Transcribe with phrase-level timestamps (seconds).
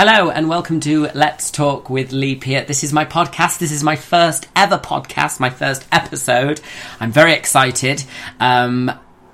[0.00, 2.68] Hello and welcome to Let's Talk with Lee Peart.
[2.68, 3.58] This is my podcast.
[3.58, 6.60] This is my first ever podcast, my first episode.
[7.00, 8.04] I'm very excited.
[8.38, 8.92] Um,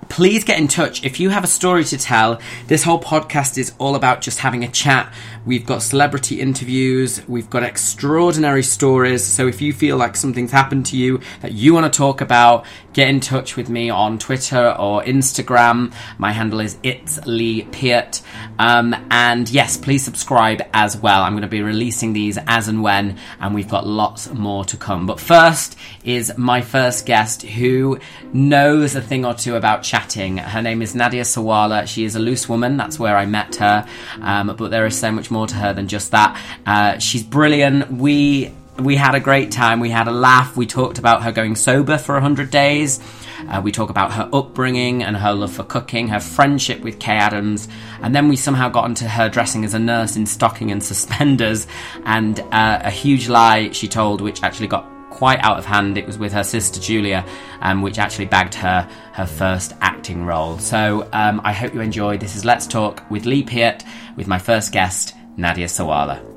[0.08, 2.40] please get in touch if you have a story to tell.
[2.66, 5.12] This whole podcast is all about just having a chat.
[5.44, 9.22] We've got celebrity interviews, we've got extraordinary stories.
[9.22, 12.64] So if you feel like something's happened to you that you want to talk about,
[12.94, 15.92] get in touch with me on Twitter or Instagram.
[16.16, 18.22] My handle is it's Lee Peart.
[18.58, 21.22] Um, and yes, please subscribe as well.
[21.22, 24.76] I'm going to be releasing these as and when, and we've got lots more to
[24.76, 25.06] come.
[25.06, 27.98] But first is my first guest who
[28.32, 30.38] knows a thing or two about chatting.
[30.38, 31.86] Her name is Nadia Sawalha.
[31.88, 32.76] She is a loose woman.
[32.76, 33.86] That's where I met her.
[34.20, 36.40] Um, but there is so much more to her than just that.
[36.64, 37.90] Uh, she's brilliant.
[37.90, 39.80] We we had a great time.
[39.80, 40.56] We had a laugh.
[40.56, 43.00] We talked about her going sober for 100 days.
[43.48, 47.16] Uh, we talk about her upbringing and her love for cooking, her friendship with Kaye
[47.16, 47.68] Adams,
[48.00, 51.66] and then we somehow got into her dressing as a nurse in stocking and suspenders,
[52.04, 55.96] and uh, a huge lie she told, which actually got quite out of hand.
[55.96, 57.24] It was with her sister Julia,
[57.60, 60.58] um, which actually bagged her her first acting role.
[60.58, 62.18] So um, I hope you enjoy.
[62.18, 63.84] This is Let's Talk with Lee Peart
[64.16, 66.33] with my first guest, Nadia Sawalha.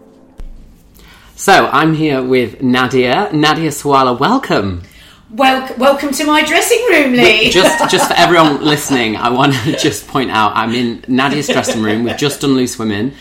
[1.37, 3.29] So I'm here with Nadia.
[3.31, 4.81] Nadia Sawalha, welcome.
[5.29, 7.51] Wel- welcome to my dressing room, Lee.
[7.51, 11.81] just just for everyone listening, I want to just point out I'm in Nadia's dressing
[11.83, 12.03] room.
[12.05, 13.13] We've just done Loose Women.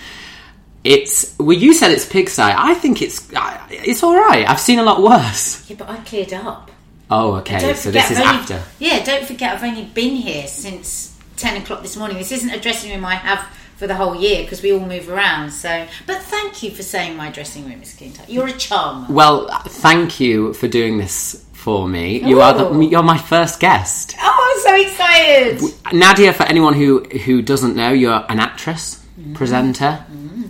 [0.82, 2.42] It's well, you said it's pigsty.
[2.42, 3.28] I think it's
[3.70, 4.48] it's all right.
[4.48, 5.68] I've seen a lot worse.
[5.68, 6.70] yeah, but I cleared up.
[7.10, 7.58] Oh, okay.
[7.60, 8.62] Don't So forget this is only- after.
[8.78, 12.16] Yeah, don't forget I've only been here since ten o'clock this morning.
[12.16, 13.44] This isn't a dressing room I have
[13.76, 15.50] for the whole year because we all move around.
[15.50, 18.12] So, but thank you for saying my dressing room is clean.
[18.28, 19.06] You're a charmer.
[19.10, 22.20] Well, thank you for doing this for me.
[22.22, 24.14] You are the, you're my first guest.
[24.20, 25.60] Oh, I'm so excited!
[25.92, 29.32] Nadia, for anyone who who doesn't know, you're an actress, Mm-hmm.
[29.34, 30.04] presenter,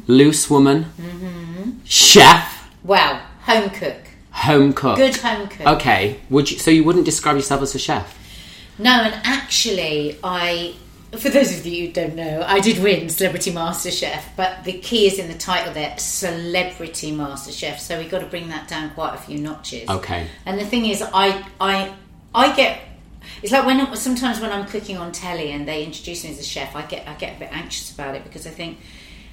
[0.08, 0.86] loose woman,
[1.84, 3.96] chef, Wow, home cook,
[4.30, 4.96] home cook.
[4.96, 5.66] good home cook.
[5.66, 6.18] Okay.
[6.30, 6.58] Would you?
[6.58, 8.16] So you wouldn't describe yourself as a chef?
[8.78, 10.74] No, and actually, I.
[11.18, 14.74] For those of you who don't know, I did win Celebrity Master Chef, but the
[14.74, 17.80] key is in the title there, Celebrity Master Chef.
[17.80, 19.88] So we've got to bring that down quite a few notches.
[19.88, 20.28] Okay.
[20.44, 21.94] And the thing is, I, I,
[22.34, 22.80] I get.
[23.42, 26.44] It's like when sometimes when I'm cooking on telly and they introduce me as a
[26.44, 28.78] chef, I get I get a bit anxious about it because I think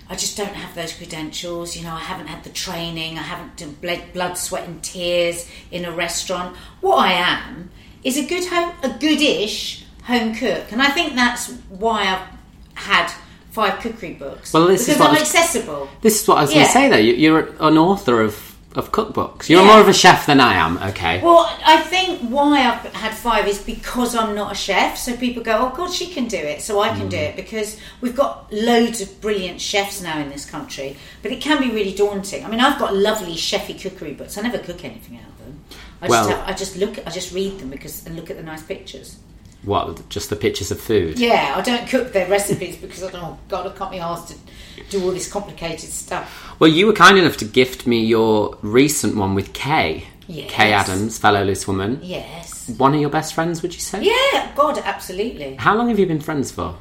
[0.09, 1.75] I just don't have those credentials.
[1.75, 3.17] You know, I haven't had the training.
[3.17, 6.55] I haven't done blood, blood, sweat, and tears in a restaurant.
[6.81, 7.71] What I am
[8.03, 12.27] is a good home, a goodish home cook, and I think that's why I've
[12.75, 13.11] had
[13.51, 14.51] five cookery books.
[14.53, 15.89] Well, this is because what I'm was- accessible.
[16.01, 16.89] This is what I was going to say.
[16.89, 19.49] Though You- you're an author of of cookbooks.
[19.49, 19.67] You're Yeah.
[19.67, 20.79] more of a chef than I am.
[20.79, 21.21] Okay.
[21.21, 24.97] Well, I think why I've had five is because I'm not a chef.
[24.97, 27.29] So people go, "Oh God, she can do it," so I can do Mm.
[27.29, 30.97] it because we've got loads of brilliant chefs now in this country.
[31.21, 32.43] But it can be really daunting.
[32.43, 34.39] I mean, I've got lovely chefy cookery books.
[34.39, 35.59] I never cook anything out of them.
[36.01, 38.37] I Well- just have, I just look, I just read them because and look at
[38.37, 39.17] the nice pictures.
[39.63, 40.09] What?
[40.09, 41.17] Just the pictures of food.
[41.19, 43.47] Yeah, I don't cook their recipes because I don't.
[43.47, 46.55] God, I can't be asked to do all this complicated stuff.
[46.59, 50.07] Well, you were kind enough to gift me your recent one with Kaye.
[50.27, 50.51] Yes.
[50.51, 51.99] Kaye Adams, fellow loose woman.
[52.01, 52.69] Yes.
[52.77, 54.03] One of your best friends, would you say?
[54.03, 54.51] Yeah.
[54.55, 55.55] God, absolutely.
[55.55, 56.75] How long have you been friends for?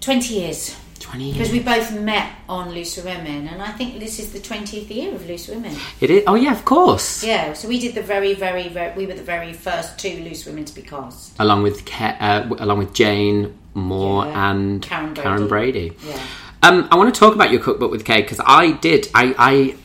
[0.00, 0.76] Twenty years.
[1.04, 4.88] Twenty Because we both met on Loose Women, and I think this is the 20th
[4.88, 5.76] year of Loose Women.
[6.00, 6.24] It is.
[6.26, 7.22] Oh yeah, of course.
[7.22, 10.46] Yeah, so we did the very, very, very we were the very first two Loose
[10.46, 11.34] Women to be cast.
[11.38, 14.50] Along with Kaye, uh, along with Jane Moore Yeah.
[14.50, 15.92] and Karren Brady.
[16.06, 16.18] Yeah.
[16.62, 19.08] Um, I want to talk about your cookbook with Kaye because I did.
[19.14, 19.34] I,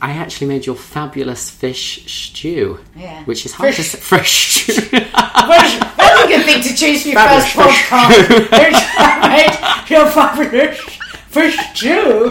[0.00, 2.80] I actually made your fabulous fish stew.
[2.96, 3.22] Yeah.
[3.24, 4.00] Which is hard Fish- to say.
[4.00, 4.72] Fresh stew.
[5.50, 7.88] Very, very good thing to choose for your Fabulous first fish.
[7.90, 9.80] podcast.
[9.90, 10.78] Your fabulous
[11.30, 12.30] fish stew.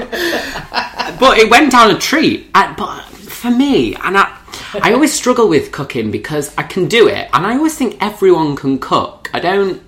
[1.20, 2.50] but it went down a treat.
[2.54, 4.38] Uh, but for me, and I,
[4.82, 8.56] I always struggle with cooking because I can do it, and I always think everyone
[8.56, 9.30] can cook.
[9.34, 9.82] I don't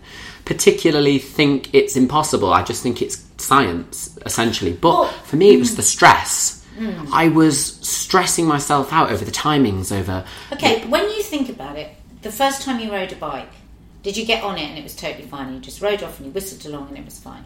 [0.45, 2.51] particularly think it's impossible.
[2.51, 4.73] I just think it's science, essentially.
[4.73, 6.57] But Well, for me, it was the stress.
[7.13, 11.91] I was stressing myself out over the timings, over Okay, when you think about it,
[12.23, 13.49] the first time you rode a bike,
[14.02, 15.46] did you get on it and it was totally fine?
[15.47, 17.46] And You just rode off and you whistled along and it was fine.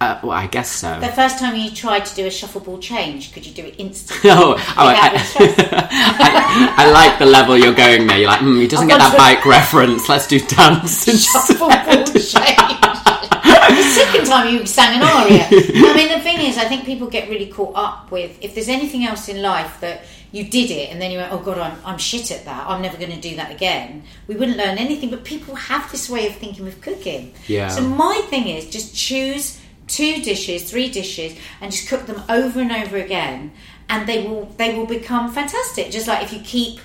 [0.00, 0.98] Uh, well, I guess so.
[0.98, 3.74] The first time you tried to do a shuffle ball change, could you do it
[3.76, 4.30] instantly?
[4.40, 5.10] Oh, oh, I.
[6.78, 8.18] I, I like the level you're going there.
[8.18, 10.08] You're like, hmm, he doesn't get that bike reference.
[10.08, 11.04] Let's do dance.
[11.30, 12.24] Shuffle ball change.
[12.24, 15.46] the second time you sang an aria.
[15.50, 18.70] I mean, the thing is, I think people get really caught up with if there's
[18.70, 21.76] anything else in life that you did it and then you went, oh god, I'm,
[21.84, 22.66] I'm shit at that.
[22.66, 24.04] I'm never going to do that again.
[24.28, 25.10] We wouldn't learn anything.
[25.10, 27.34] But people have this way of thinking with cooking.
[27.48, 27.68] Yeah.
[27.68, 29.60] So my thing is just choose
[29.90, 33.52] two dishes, three dishes, and just cook them over and over again,
[33.88, 35.90] and they will they will become fantastic.
[35.90, 36.80] Just like if you keep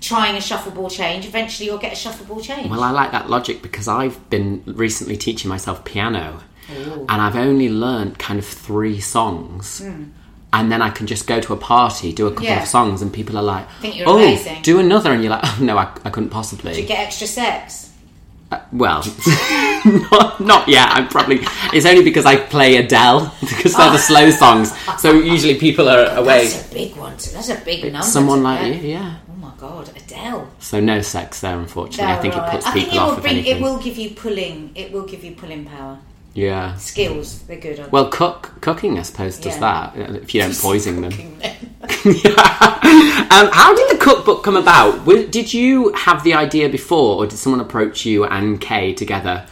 [0.00, 2.70] trying a shuffle ball change, eventually you'll get a shuffle ball change.
[2.70, 7.68] Well, I like that logic because I've been recently teaching myself piano, and I've only
[7.68, 9.80] learned kind of three songs.
[9.80, 10.04] Hmm.
[10.52, 12.44] And then I can just go to a party, do a couple.
[12.44, 12.62] Yeah.
[12.62, 13.66] of songs, and people are like,
[14.06, 17.00] "Oh, amazing." do another," and you're like, "Oh no, I, I couldn't possibly." you get
[17.00, 17.90] extra sex.
[18.54, 19.02] Uh, well,
[20.10, 20.88] not, not yet.
[20.90, 21.40] I'm probably.
[21.72, 24.72] It's only because I play Adele because they're the slow songs.
[25.00, 26.46] So usually people are away.
[26.48, 27.12] That's a big one.
[27.12, 28.02] That's a big number.
[28.06, 29.16] Someone like you, yeah.
[29.30, 30.50] Oh my god, Adele.
[30.60, 32.12] So no sex there, unfortunately.
[32.12, 33.34] I think No, it puts I think people it off will if bring.
[33.38, 33.56] anything.
[33.56, 34.70] It will give you pulling.
[34.74, 35.98] It will give you pulling power.
[36.34, 36.74] Yeah.
[36.76, 37.42] Skills.
[37.42, 37.80] They're good.
[37.80, 39.60] On Well, cook cooking, I suppose, does Yeah.
[39.92, 41.12] that uh, if you don't poison them.
[41.12, 41.56] Cooking them.
[43.30, 45.04] um, how did the cookbook come about?
[45.06, 49.46] Did you have the idea before, or did someone approach you and Kaye together?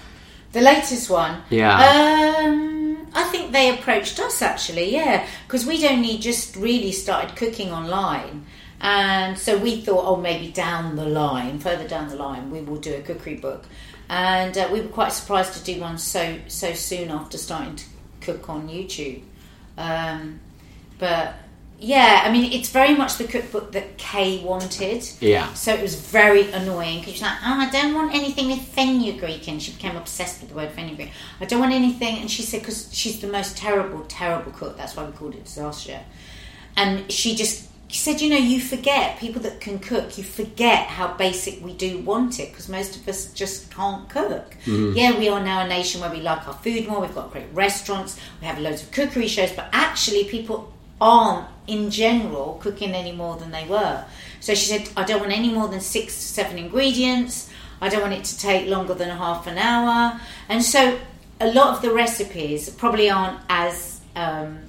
[0.53, 1.43] The latest one.
[1.51, 1.77] Yeah.
[1.79, 7.71] Um, I think they approached us actually, yeah, because we'd only just really started cooking
[7.71, 8.47] online.
[8.81, 12.79] And so we thought, oh, maybe down the line, further down the line, we will
[12.79, 13.65] do a cookery book.
[14.13, 17.85] And uh, we were quite surprised to do one so so soon after starting to
[18.21, 19.23] cook on YouTube.
[19.79, 20.39] Um,
[20.99, 21.35] but
[21.79, 25.09] yeah, I mean, it's very much the cookbook that Kaye wanted.
[25.21, 25.51] Yeah.
[25.55, 29.49] So it was very annoying because she's like, oh, I don't want anything with fenugreek
[29.49, 29.59] in.
[29.59, 31.11] She became obsessed with the word fenugreek.
[31.41, 32.19] I don't want anything.
[32.19, 34.77] And she said, because she's the most terrible, terrible cook.
[34.77, 36.01] That's why we called it Disaster.
[36.77, 40.87] And she just she said, you know, you forget, people that can cook, you forget
[40.87, 44.57] how basic we do want it because most of us just can't cook.
[44.97, 47.03] Yeah, we are now a nation where we like our food more.
[47.03, 48.19] We've got great restaurants.
[48.41, 49.53] We have loads of cookery shows.
[49.53, 50.73] But actually, people
[51.03, 54.07] aren't in general cooking any more than they were.
[54.41, 57.51] So she said, I don't want any more than six to seven ingredients.
[57.83, 60.19] I don't want it to take longer than half an hour.
[60.49, 60.99] And so
[61.43, 64.61] a lot of the recipes probably aren't as um,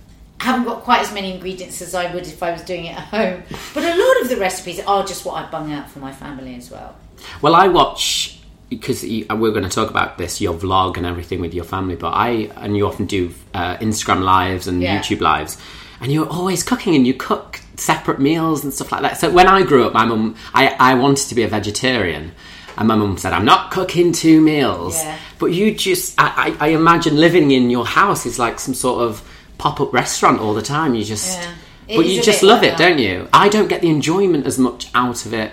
[0.43, 3.05] haven't got quite as many ingredients as I would if I was doing it at
[3.05, 3.43] home.
[3.73, 6.55] But a lot of the recipes are just what I bung out for my family
[6.55, 6.95] as well.
[7.41, 11.53] Well, I watch because we're going to talk about this your vlog and everything with
[11.53, 14.99] your family, but I and you often do uh, Instagram lives and Yeah.
[14.99, 15.57] YouTube lives,
[16.01, 19.17] and you're always cooking and you cook separate meals and stuff like that.
[19.17, 22.31] So when I grew up, my mum, I, I wanted to be a vegetarian.
[22.75, 25.17] And my mum said, "I'm not cooking two meals." Yeah.
[25.37, 29.01] But you just, I, I, I imagine living in your house is like some sort
[29.03, 29.21] of
[29.57, 30.95] pop-up restaurant all the time.
[30.95, 31.53] You just, Yeah.
[31.87, 32.89] But you just love like it, that.
[32.89, 33.27] don't you?
[33.33, 35.51] I don't get the enjoyment as much out of it,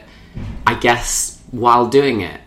[0.67, 2.41] I guess, while doing it.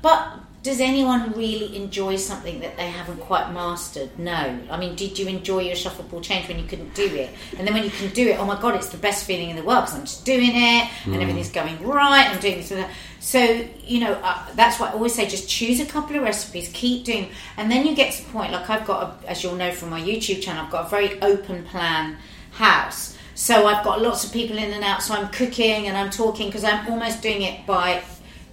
[0.00, 4.18] But does anyone really enjoy something that they haven't quite mastered?
[4.18, 4.58] No.
[4.68, 7.30] I mean, did you enjoy your shuffle ball change when you couldn't do it?
[7.56, 9.54] And then when you can do it, oh my god, it's the best feeling in
[9.54, 11.20] the world because I'm just doing it and mm.
[11.22, 12.28] everything's going right.
[12.28, 12.90] I'm doing this and that.
[13.26, 16.70] So you know, uh, that's why I always say, just choose a couple of recipes,
[16.72, 18.52] keep doing, and then you get to the point.
[18.52, 21.20] Like I've got, a, as you'll know from my YouTube channel, I've got a very
[21.20, 22.18] open plan
[22.52, 23.18] house.
[23.34, 25.02] So I've got lots of people in and out.
[25.02, 28.04] So I'm cooking and I'm talking because I'm almost doing it by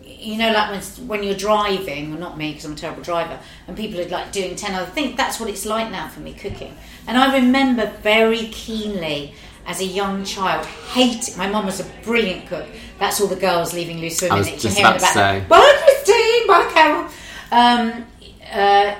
[0.02, 3.38] you know, like when when you're driving, well, not me because I'm a terrible driver,
[3.68, 5.16] and people are like doing ten other things.
[5.16, 6.76] That's what it's like now for me cooking.
[7.06, 9.36] And I remember very keenly
[9.66, 11.36] as a young child, hate.
[11.38, 12.68] My mum was a brilliant cook.
[13.00, 14.38] That's all the girls leaving loose women.
[14.38, 15.48] I was just about the to back.
[15.48, 16.48] Bye, Christine.
[16.48, 17.10] Bye, Carol.
[17.52, 18.06] Um,
[18.52, 18.96] uh,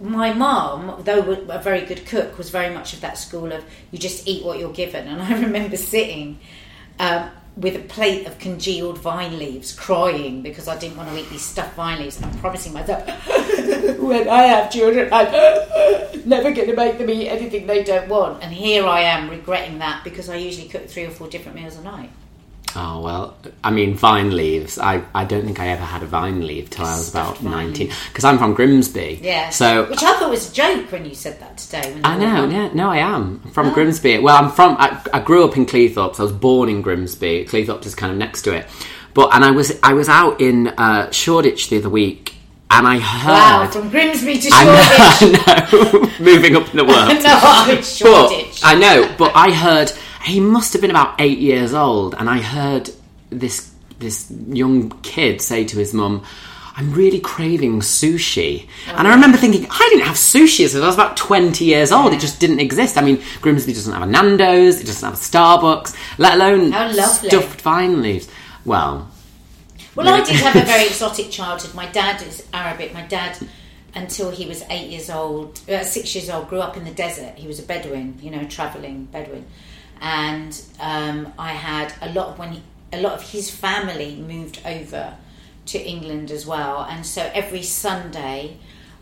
[0.00, 3.98] my mum, though a very good cook, was very much of that school of you
[3.98, 5.06] just eat what you're given.
[5.06, 6.38] And I remember sitting
[6.98, 7.30] um,
[7.60, 11.44] with a plate of congealed vine leaves, crying because I didn't want to eat these
[11.44, 13.06] stuffed vine leaves, I'm promising myself,
[13.98, 15.30] when I have children, I'm
[16.24, 18.42] never going to make them eat anything they don't want.
[18.42, 21.76] And here I am regretting that because I usually cook three or four different meals
[21.76, 22.10] a night.
[22.76, 24.78] Oh well, I mean vine leaves.
[24.78, 27.40] I, I don't think I ever had a vine leaf till I was about Stuffed
[27.42, 29.20] vine nineteen because I'm from Grimsby.
[29.22, 29.50] Yeah.
[29.50, 31.92] So which I thought was a joke when you said that today.
[31.94, 32.48] When I know.
[32.48, 32.70] Yeah.
[32.72, 33.74] No, I am I'm from Oh.
[33.74, 34.18] Grimsby.
[34.20, 34.76] Well, I'm from.
[34.78, 36.20] I, I grew up in Cleethorpes.
[36.20, 37.46] I was born in Grimsby.
[37.46, 38.66] Cleethorpes is kind of next to it.
[39.14, 42.34] But and I was I was out in uh, Shoreditch the other week,
[42.70, 43.32] and I heard.
[43.32, 44.52] Wow, from Grimsby to Shoreditch.
[44.52, 46.10] I know, I know.
[46.24, 47.08] moving up in the world.
[47.22, 48.60] no, Shoreditch.
[48.60, 49.90] But I know, but I heard
[50.22, 52.90] he must have been about eight years old, and I heard
[53.30, 56.24] this this young kid say to his mum.
[56.76, 58.66] I'm really craving sushi.
[58.86, 62.14] And I remember thinking, I didn't have sushi since I was about 20 years old.
[62.14, 62.96] It just didn't exist.
[62.96, 66.72] I mean, Grimsby doesn't have a Nando's, it doesn't have a Starbucks, let alone
[67.28, 68.28] stuffed vine leaves.
[68.64, 69.10] Well,
[69.94, 71.74] Well, I did have a very exotic childhood.
[71.74, 72.94] My dad is Arabic.
[72.94, 73.36] My dad,
[73.94, 77.34] until he was eight years old, uh, six years old, grew up in the desert.
[77.34, 79.44] He was a Bedouin, you know, traveling Bedouin,
[80.00, 84.60] and um, I had a lot of when he, a lot of his family moved
[84.64, 85.16] over
[85.66, 88.58] to England as well, and so every Sunday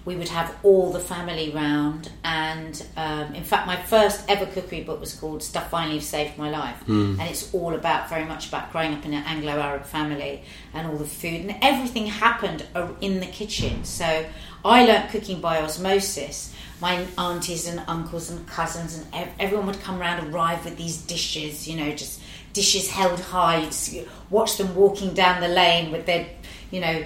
[0.08, 2.10] we would have all the family round.
[2.24, 6.38] And um, in fact, my first ever cookery book was called Stuffed Vine Leaves Saved
[6.38, 6.78] My Life.
[6.86, 7.20] Hmm.
[7.20, 10.86] And it's all about, very much about growing up in an Anglo Arab family and
[10.86, 11.42] all the food.
[11.42, 12.64] And everything happened
[13.02, 13.84] in the kitchen.
[13.84, 14.24] So
[14.64, 16.54] I learnt cooking by osmosis.
[16.80, 20.98] My aunties and uncles and cousins and ev- everyone would come around arrive with these
[20.98, 22.20] dishes, you know, just
[22.52, 23.68] dishes held high.
[24.30, 26.26] Watch them walking down the lane with their,
[26.70, 27.04] you know,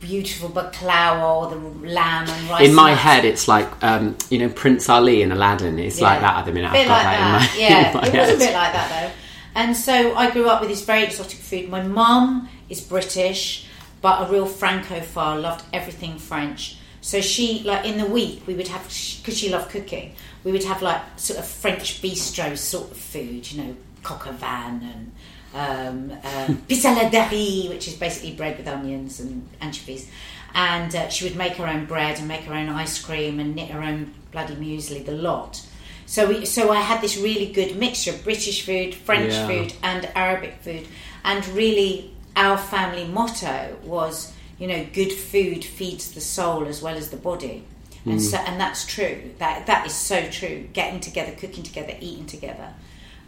[0.00, 2.68] beautiful baklava or the lamb and rice.
[2.68, 3.02] In my nuts.
[3.02, 5.78] head, it's like um, you know Prince Ali in Aladdin.
[5.78, 6.70] It's like that at the minute.
[6.70, 7.54] A bit I've like that, that.
[7.54, 9.14] in my, yeah, it was a bit like that though.
[9.54, 11.68] And so I grew up with this very exotic food.
[11.68, 13.66] My mum is British,
[14.00, 16.78] but a real Francophile, loved everything French.
[17.08, 20.12] So she, like in the week, we would have because she loved cooking.
[20.44, 24.32] We would have like sort of French bistro sort of food, you know, coq au
[24.32, 25.12] vin and
[25.54, 30.10] um, uh, riz, which is basically bread with onions and anchovies.
[30.52, 33.54] And uh, she would make her own bread and make her own ice cream and
[33.54, 35.62] knit her own bloody muesli, the lot.
[36.04, 39.46] So we, so I had this really good mixture of British food, French Yeah.
[39.46, 40.86] food, and Arabic food.
[41.24, 46.96] And really, our family motto was, you know, good food feeds the soul as well
[46.96, 47.64] as the body.
[48.04, 49.32] And so, and that's true.
[49.38, 50.66] That that is so true.
[50.72, 52.72] Getting together, cooking together, eating together.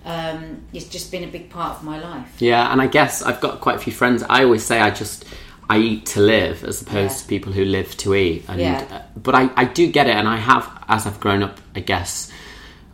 [0.07, 2.41] Um, it's just been a big part of my life.
[2.41, 4.23] Yeah, and I guess I've got quite a few friends.
[4.23, 5.27] I always say I just
[5.69, 7.23] I eat to live as opposed Yeah.
[7.23, 8.45] to people who live to eat.
[8.49, 8.87] And Yeah.
[8.91, 11.81] uh, but I, I do get it, and I have as I've grown up, I
[11.81, 12.30] guess.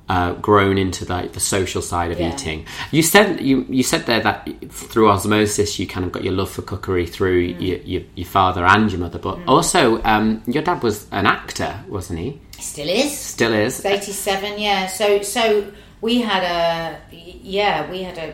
[0.09, 2.33] Uh, grown into like the social side of Yeah.
[2.33, 2.65] eating.
[2.93, 6.49] You said you you said there that through osmosis you kind of got your love
[6.49, 7.61] for cookery through Mm.
[7.61, 11.81] your, your your father and your mother, but also um, your dad was an actor,
[11.89, 12.41] wasn't he?
[12.61, 13.19] Still is.
[13.19, 13.85] Still is.
[13.85, 17.01] 87 yeah so so we had a
[17.43, 18.29] yeah we had a,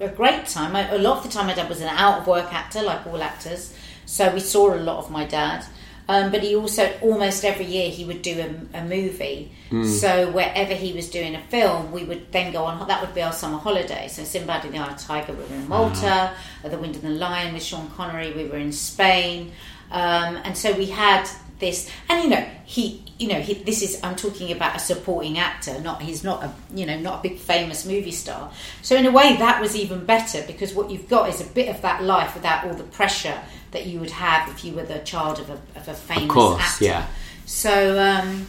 [0.00, 2.20] a, a great time a, a lot of the time my dad was an out
[2.20, 3.72] of work actor like all actors
[4.04, 5.64] so we saw a lot of my dad
[6.08, 9.52] um, but he also almost every year he would do a, a movie.
[9.84, 13.22] So wherever he was doing a film we would then go on that would be
[13.22, 14.08] our summer holiday.
[14.08, 16.32] So Sinbad and the Eye of Tiger we were in Malta
[16.64, 19.52] uh, The Wind and the Lion with Sean Connery we were in Spain.
[19.90, 24.00] Um, and so we had this and you know he you know he, this is
[24.02, 27.38] i'm talking about a supporting actor not he's not a you know not a big
[27.38, 28.50] famous movie star.
[28.82, 31.68] So in a way that was even better because what you've got is a bit
[31.68, 33.40] of that life without all the pressure
[33.74, 36.28] that you would have if you were the child of a, of a famous Of
[36.30, 37.06] course, actor yeah.
[37.44, 38.46] so um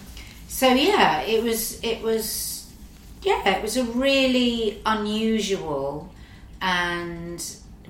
[0.48, 2.72] so yeah it was it was
[3.22, 6.10] yeah it was a really unusual
[6.62, 7.40] and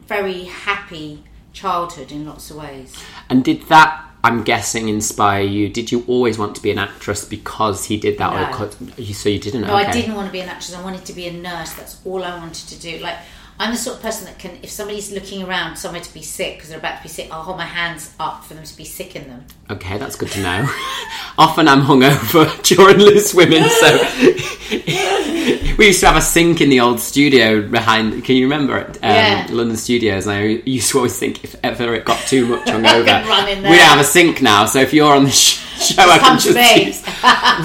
[0.07, 1.23] very happy
[1.53, 2.93] childhood in lots of ways
[3.29, 5.69] And did that, I'm guessing, inspire you?
[5.69, 8.31] Did you always want to be an actress because he did that?
[8.33, 8.65] No.
[8.65, 9.61] Or so you didn't?
[9.61, 9.87] No, okay.
[9.87, 10.75] I didn't want to be an actress.
[10.75, 11.73] I wanted to be a nurse.
[11.73, 12.97] That's all I wanted to do.
[12.99, 13.17] Like,
[13.57, 16.55] I'm the sort of person that can, if somebody's looking around somewhere to be sick
[16.55, 18.83] because they're about to be sick, I'll hold my hands up for them to be
[18.83, 19.45] sick in them.
[19.69, 20.69] Okay, that's good to know.
[21.37, 23.97] Often I'm hungover during Loose Women, so
[25.77, 28.23] we used to have a sink in the old studio behind.
[28.25, 28.89] Can you remember it?
[28.97, 29.47] Um, Yeah.
[29.49, 30.27] London Studios.
[30.27, 33.47] And I used to always think if ever it got too much hungover, can run
[33.49, 33.71] in there.
[33.71, 34.65] we don't have a sink now.
[34.65, 37.05] So if you're on the sh- show, I can just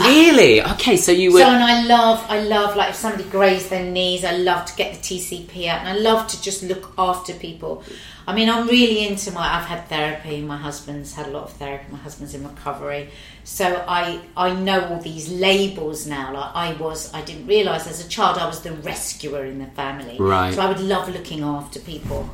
[0.07, 0.63] really?
[0.63, 1.41] Okay, so you were.
[1.41, 4.77] So, and I love, I love, like, if somebody grazed their knees, I love to
[4.77, 7.83] get the TCP out, and I love to just look after people.
[8.27, 9.57] I mean, I'm really into my.
[9.57, 10.41] I've had therapy.
[10.41, 11.87] My husband's had a lot of therapy.
[11.91, 13.11] My husband's in recovery,
[13.43, 16.33] so I I know all these labels now.
[16.33, 19.67] Like I was, I didn't realise as a child I was the rescuer in the
[19.67, 20.17] family.
[20.19, 20.55] Right.
[20.55, 22.31] So I would love looking after people.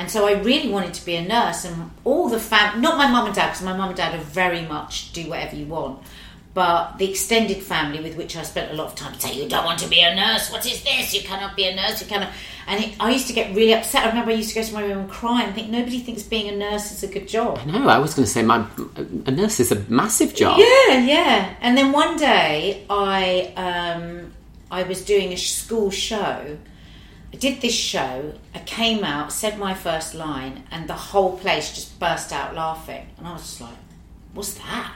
[0.00, 3.06] And so I really wanted to be a nurse, and all the fam not my
[3.06, 6.02] mum and dad, because my mum and dad are very much do whatever you want,
[6.54, 9.66] but the extended family with which I spent a lot of time say, You don't
[9.66, 11.12] want to be a nurse, what is this?
[11.12, 12.30] You cannot be a nurse, you cannot.
[12.66, 14.06] And it, I used to get really upset.
[14.06, 16.22] I remember I used to go to my room and cry and think, Nobody thinks
[16.22, 17.60] being a nurse is a good job.
[17.66, 18.66] no, I was going to say my
[19.26, 20.58] a nurse is a massive job.
[20.58, 21.56] Yeah, yeah.
[21.60, 24.32] And then one day I um,
[24.70, 26.56] I was doing a school show.
[27.32, 28.34] I did this show.
[28.54, 33.06] I came out, said my first line, and the whole place just burst out laughing.
[33.18, 33.76] And I was just like,
[34.34, 34.92] "What's that?"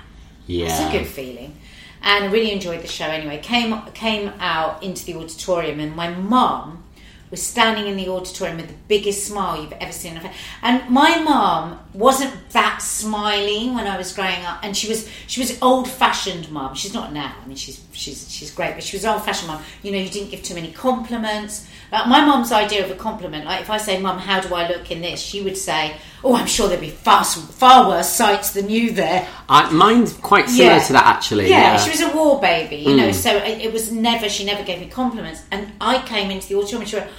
[0.47, 0.67] Yeah.
[0.67, 1.57] It's a good feeling.
[2.03, 3.39] And I really enjoyed the show anyway.
[3.39, 6.85] Came came out into the auditorium and my mum
[7.31, 10.37] was standing in the auditorium with the biggest smile you've ever seen on her face.
[10.63, 15.41] And my mum wasn't that smiling when I was growing up and she was she
[15.41, 16.75] was old fashioned mum.
[16.75, 17.35] She's not now.
[17.43, 19.63] I mean she's she's she's great, but she was an old fashioned mum.
[19.83, 21.67] You know, you didn't give too many compliments.
[21.93, 24.67] Like my mum's idea of a compliment, like if I say, Mum, how do I
[24.69, 25.21] look in this?
[25.21, 29.29] She would say, Oh, I'm sure there'd be far far worse sights than you there.
[29.49, 30.83] I, mine's quite similar Yeah.
[30.85, 31.49] to that actually.
[31.51, 32.97] Yeah, she was a war baby, you Mm.
[32.97, 33.13] know.
[33.13, 34.29] So it, it was never.
[34.29, 37.11] She never gave me compliments, and I came into the auditorium and she went,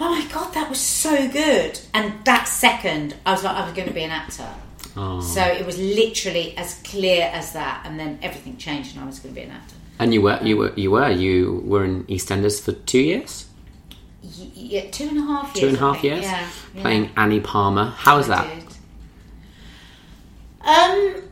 [0.00, 3.74] "Oh my god, that was so good!" And that second, I was like, I was
[3.74, 4.48] going to be an actor.
[4.96, 5.20] Oh.
[5.20, 9.20] So it was literally as clear as that, and then everything changed, and I was
[9.20, 9.76] going to be an actor.
[10.00, 13.46] And you were you were you were you were in EastEnders for two years,
[14.22, 15.60] Yeah, two and a half years.
[15.60, 16.82] two and a half years, Yeah, yeah.
[16.82, 17.84] playing Annie Palmer.
[17.96, 18.46] How was that?
[20.62, 21.22] Um,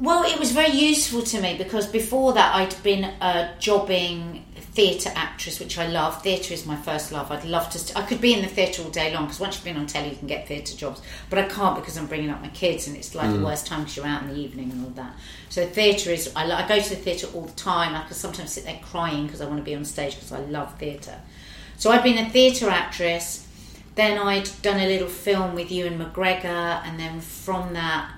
[0.00, 4.44] well, it was very useful to me because before that I'd been a jobbing
[4.78, 6.22] theatre actress, which I love.
[6.22, 7.32] Theatre is my first love.
[7.32, 7.80] I'd love to.
[7.80, 9.88] St- I could be in the theatre all day long because once you've been on
[9.88, 11.02] telly, you can get theatre jobs.
[11.28, 13.44] But I can't because I'm bringing up my kids, and it's like the mm.
[13.44, 15.16] worst time because you're out in the evening and all that.
[15.48, 16.30] So theatre is.
[16.36, 17.96] I, I go to the theatre all the time.
[17.96, 20.38] I can sometimes sit there crying because I want to be on stage because I
[20.42, 21.18] love theatre.
[21.76, 23.48] So I'd been a theatre actress.
[23.96, 28.12] Then I'd done a little film with Ewan McGregor, and then from that,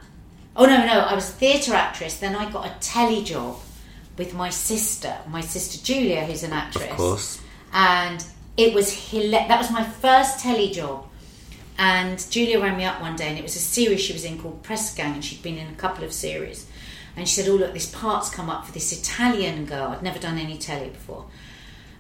[0.55, 2.19] oh no, no, I was a theatre actress.
[2.19, 3.57] Then I got a telly job
[4.21, 6.91] with my sister, my sister Julia, who's an actress.
[6.91, 7.41] Of course.
[7.73, 8.23] And
[8.55, 11.07] it was that was my first telly job.
[11.79, 14.39] And Julia rang me up one day, and it was a series she was in
[14.39, 16.67] called Press Gang, and she'd been in a couple of series.
[17.17, 19.89] And she said, "Oh look, this part's come up for this Italian girl.
[19.93, 21.25] I'd never done any telly before."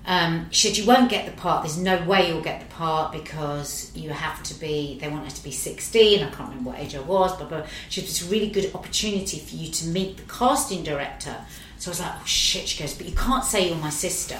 [0.04, 1.62] Um, she said, "You won't get the part.
[1.62, 4.98] There's no way you'll get the part because you have to be.
[5.00, 6.22] They want her to be 16.
[6.22, 8.74] I can't remember what age I was, but, but she said it's a really good
[8.74, 11.36] opportunity for you to meet the casting director."
[11.80, 14.38] So I was like, "Oh shit!" She goes, "But you can't say you're my sister."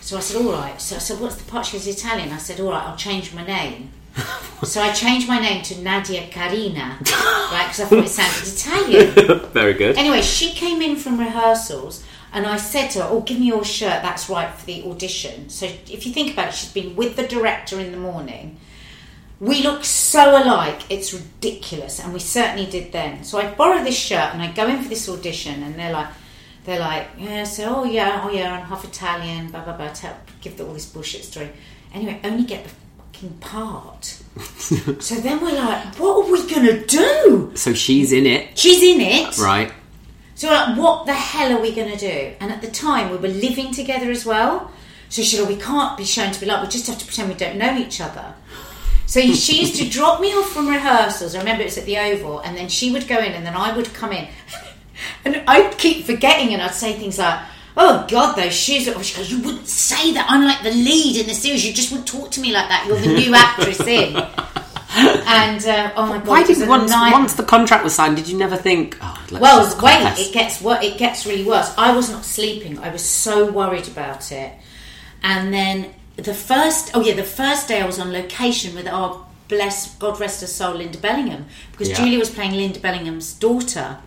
[0.00, 2.38] So I said, "All right." So I said, "What's the part?" She goes, "Italian." I
[2.38, 3.92] said, "All right, I'll change my name."
[4.64, 6.98] so I changed my name to Nadia Carina,
[7.52, 7.66] right?
[7.68, 9.50] Because I thought it sounded Italian.
[9.52, 9.96] Very good.
[9.96, 13.64] Anyway, she came in from rehearsals and I said to her, Oh, give me your
[13.64, 15.48] shirt, that's right for the audition.
[15.48, 18.58] So if you think about it, she's been with the director in the morning.
[19.40, 23.22] We look so alike, it's ridiculous, and we certainly did then.
[23.22, 26.08] So I borrow this shirt and I go in for this audition, and they're like,
[26.68, 29.88] they're like, yeah, so oh yeah, oh yeah, I'm half Italian, blah blah blah.
[29.92, 31.50] Tell, give the, all this bullshit story.
[31.94, 34.04] Anyway, only get the fucking part.
[35.00, 37.52] so then we're like, what are we gonna do?
[37.54, 39.72] so she's in it, She's in it, right?
[40.34, 42.34] so we're like, what the hell are we going to do?
[42.38, 44.70] And at the time, we were living together as well.
[45.08, 47.04] So she said, oh, we can't be shown to be like, we just have to
[47.04, 48.34] pretend we don't know each other.
[49.06, 51.34] So she used to drop me off from rehearsals.
[51.34, 53.54] I remember it was at the Oval, and then she would go in, and then
[53.54, 54.28] I would come in.
[55.24, 57.40] And I'd keep forgetting, and I'd say things like,
[57.80, 58.88] Oh God, those shoes!
[58.88, 60.26] Oh, she goes, you wouldn't say that.
[60.28, 61.64] I'm like the lead in the series.
[61.64, 62.86] You just wouldn't talk to me like that.
[62.88, 64.16] You're the new actress in.
[64.90, 68.26] And uh, oh my God, Why did once night- once the contract was signed, did
[68.26, 68.96] you never think?
[69.00, 71.72] Oh, let's well, wait, it gets what it gets really worse.
[71.78, 72.78] I was not sleeping.
[72.80, 74.52] I was so worried about it.
[75.22, 79.24] And then the first, oh yeah, the first day I was on location with our
[79.46, 81.96] bless God rest her soul, Linda Bellingham, because Yeah.
[81.96, 83.98] Julia was playing Linda Bellingham's daughter.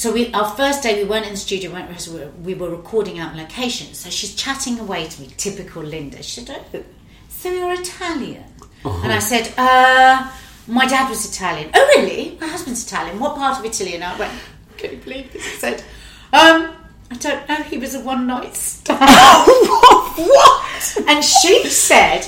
[0.00, 1.70] So we, our first day, we weren't in the studio.
[1.70, 3.92] We, weren't we were- recording out on location.
[3.92, 6.22] So she's chatting away to me, typical Linda.
[6.22, 6.82] She said, "Oh,
[7.28, 8.44] so you're Italian?"
[8.82, 10.32] And I said, "Uh,
[10.66, 12.38] my dad was Italian." Oh, really?
[12.40, 13.20] My husband's Italian.
[13.20, 13.94] What part of Italy?
[13.94, 14.32] And I went,
[14.78, 15.84] "Can you believe this?" I said,
[16.32, 16.72] "Um,
[17.10, 17.56] I don't know.
[17.56, 19.00] He was a one night stand."
[20.16, 20.96] what?
[21.08, 22.26] And she said,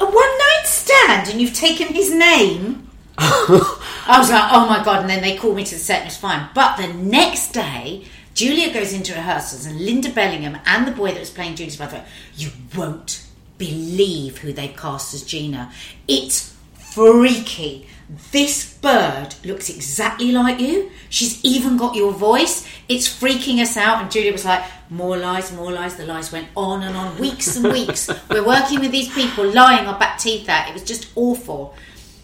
[0.00, 5.00] "A one night stand, and you've taken his name." I was like, "Oh my god!"
[5.00, 6.48] And then they called me to the set, and it was fine.
[6.54, 11.20] But the next day, Julia goes into rehearsals, and Linda Bellingham and the boy that
[11.20, 12.04] was playing Julie's brother,
[12.36, 13.24] you won't
[13.58, 15.70] believe who they cast as Gina.
[16.08, 17.86] It's freaky.
[18.32, 20.90] This bird looks exactly like you.
[21.08, 22.66] She's even got your voice.
[22.88, 24.02] It's freaking us out.
[24.02, 25.96] And Julia was like, more lies, more lies.
[25.96, 28.10] The lies went on and on, weeks and weeks.
[28.30, 30.68] We're working with these people, lying our back teeth out.
[30.68, 31.76] It was just awful.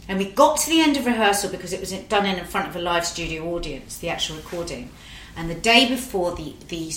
[0.08, 2.76] And we got to the end of rehearsal because it was done in front of
[2.76, 4.90] a live studio audience, the actual recording.
[5.36, 6.92] And the day before, the the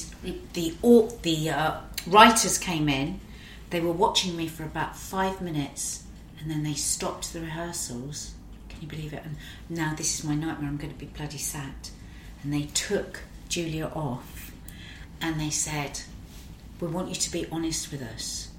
[0.54, 0.74] the
[1.24, 3.20] the, uh, writers came in.
[3.72, 6.04] They were watching me for about five minutes,
[6.40, 8.34] and then they stopped the rehearsals.
[8.70, 9.24] Can you believe it?
[9.26, 9.36] And
[9.70, 10.70] now this is my nightmare.
[10.70, 11.92] I'm going to be bloody sacked.
[12.44, 14.52] And they took Julia off,
[15.20, 16.02] and they said,
[16.80, 18.50] "We want you to be honest with us.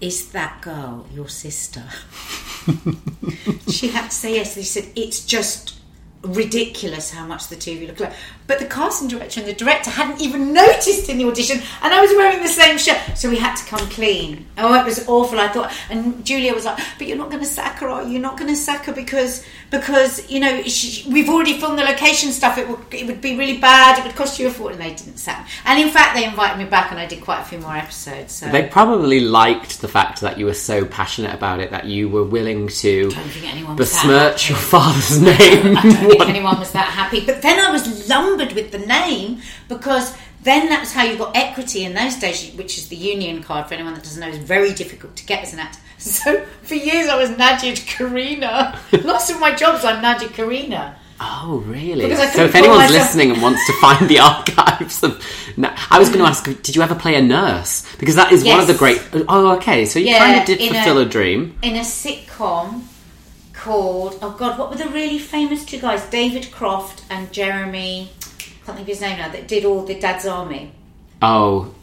[0.00, 1.84] Is that girl your sister?"
[3.68, 4.54] she had to say yes.
[4.54, 5.78] They said it's just
[6.22, 8.14] ridiculous how much the you look alike.
[8.52, 12.02] But the casting director and the director hadn't even noticed in the audition, and I
[12.02, 14.44] was wearing the same shirt, so we had to come clean.
[14.58, 15.40] Oh, it was awful.
[15.40, 18.10] I thought, and Julia was like, "But you're not going to sack her, are you?
[18.10, 21.82] You're not going to sack her because because you know she, we've already filmed the
[21.84, 22.58] location stuff.
[22.58, 23.98] It would it would be really bad.
[23.98, 25.46] It would cost you a fortune." And they didn't sack.
[25.46, 25.50] me.
[25.64, 28.34] And in fact, they invited me back, and I did quite a few more episodes.
[28.34, 32.10] So They probably liked the fact that you were so passionate about it that you
[32.10, 35.76] were willing to I don't think anyone was that besmirch your father's name.
[35.78, 37.24] I don't think anyone was that happy.
[37.24, 41.84] But then I was lumbered with the name because then that's how you got equity
[41.84, 44.72] in those days, which is the union card for anyone that doesn't know is very
[44.74, 45.78] difficult to get as an actor.
[45.98, 48.76] So for years I was Nadia Karina.
[49.04, 50.96] Lots of my jobs I'm Nadia Karina.
[51.24, 52.12] Oh, really?
[52.16, 55.22] So if anyone's myself- listening and wants to find the archives of,
[55.88, 57.86] I was going to ask, did you ever play a nurse?
[58.00, 59.00] Because that is one of the great.
[59.28, 59.84] Oh, okay.
[59.86, 61.56] So you Yeah, kind of did in a- fulfill a dream.
[61.62, 62.82] in a sitcom
[63.52, 66.02] called oh god, what were the really famous two guys?
[66.06, 68.10] David Croft and Jeremy.
[68.62, 69.28] I can't think of his name now.
[69.28, 70.72] That did all the Dad's Army.
[71.20, 71.74] Oh,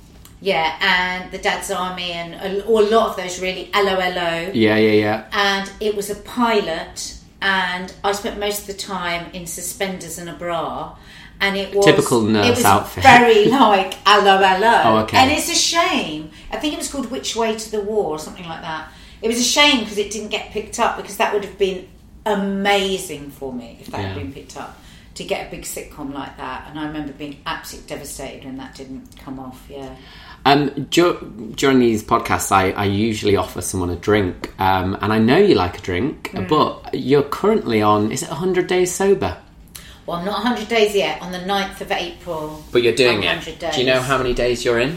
[0.41, 4.51] Yeah, and the Dad's Army and a, or a lot of those really 'Allo 'Allo.
[4.53, 5.23] yeah, yeah, yeah.
[5.33, 10.29] And it was a pilot, and I spent most of the time in suspenders and
[10.29, 10.95] a bra.
[11.41, 13.03] And it was Typical nurse it was outfit.
[13.03, 14.81] Very like 'Allo 'Allo.
[14.85, 15.17] Oh, okay.
[15.17, 16.31] And it's a shame.
[16.51, 18.89] I think it was called Which Way to the War or something like that.
[19.21, 21.87] It was a shame because it didn't get picked up because that would have been
[22.25, 24.77] amazing for me if that had been picked up
[25.19, 26.67] to get a big sitcom like that.
[26.69, 29.65] And I remember being absolutely devastated when that didn't come off.
[29.69, 29.95] Yeah.
[30.45, 31.19] Um, dur-
[31.55, 35.55] during these podcasts, I, I usually offer someone a drink, um, and I know you
[35.55, 36.47] like a drink, Mm.
[36.47, 38.11] but you're currently on.
[38.11, 39.37] Is it 100 days sober?
[40.05, 41.21] Well, I'm not 100 days yet.
[41.21, 42.63] On the 9th of April.
[42.71, 43.59] But you're doing it.
[43.59, 43.75] days.
[43.75, 44.91] Do you know how many days you're in?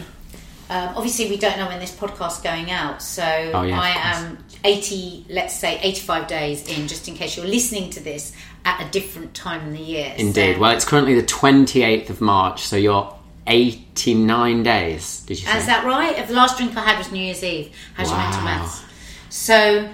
[0.69, 4.37] Um, obviously, we don't know when this podcast's going out, so Oh, yeah, I am
[4.63, 8.33] 80, let's say 85 days in, just in case you're listening to this
[8.65, 10.13] at a different time in the year.
[10.17, 10.55] Indeed.
[10.55, 13.13] So- Well, it's currently the 28th of March, so you're
[13.47, 15.21] 89 days.
[15.25, 15.57] Did you say?
[15.57, 16.25] Is that right?
[16.27, 17.71] The last drink I had was New Year's Eve.
[17.95, 18.45] How's your mental Wow.
[18.45, 18.81] maths?
[19.29, 19.89] So,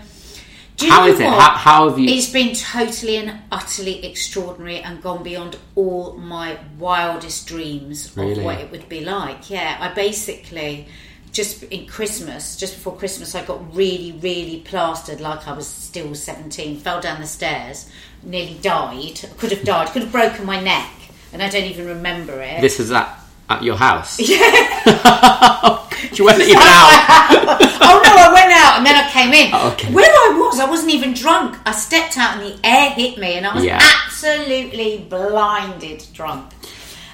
[0.78, 1.26] do you How is it?
[1.26, 2.10] How, how, have you?
[2.10, 8.34] It's been totally and utterly extraordinary and gone beyond all my wildest dreams Really?
[8.34, 9.50] of what it would be like.
[9.50, 10.88] Yeah, I basically
[11.32, 16.16] just in Christmas, just before Christmas, I got really, really plastered like I was still
[16.16, 17.90] 17, fell down the stairs,
[18.24, 19.20] nearly died.
[19.38, 20.92] Could have died, could have broken my neck,
[21.34, 22.62] and I don't even remember it.
[22.62, 24.20] This is at, at your house?
[24.30, 25.86] Yeah.
[26.14, 26.62] you weren't even out.
[27.82, 29.52] oh no, I went out and then I came in.
[29.54, 29.92] Oh, okay.
[29.94, 31.58] Where I was, I wasn't even drunk.
[31.66, 33.80] I stepped out and the air hit me, and I was Yeah.
[34.06, 36.52] absolutely blinded drunk.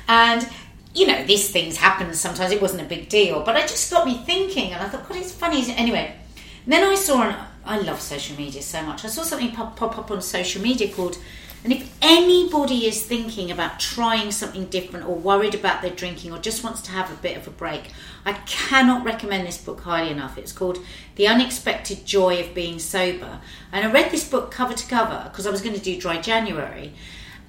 [0.07, 0.47] And
[0.95, 2.51] you know, these things happen sometimes.
[2.51, 5.17] It wasn't a big deal, but it just got me thinking, and I thought, God,
[5.17, 5.63] it's funny.
[5.73, 6.15] Anyway,
[6.65, 9.03] then I saw, an, I love social media so much.
[9.03, 11.17] I saw something pop, pop up on social media called.
[11.65, 16.37] And if anybody is thinking about trying something different or worried about their drinking or
[16.37, 17.89] just wants to have a bit of a break,
[18.23, 20.37] I cannot recommend this book highly enough.
[20.37, 20.77] It's called
[21.15, 23.39] The Unexpected Joy of Being Sober.
[23.71, 26.21] And I read this book cover to cover because I was going to do Dry
[26.21, 26.93] January.